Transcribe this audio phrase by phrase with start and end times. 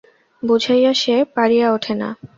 [0.43, 2.09] বুঝাইয়া সে পারিয়া ওঠে না।